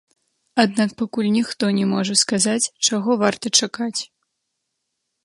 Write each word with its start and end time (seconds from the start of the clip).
Аднак 0.63 0.93
пакуль 1.01 1.27
ніхто 1.35 1.69
не 1.79 1.83
можа 1.93 2.13
сказаць, 2.23 2.71
чаго 2.87 3.11
варта 3.25 3.47
чакаць. 3.61 3.99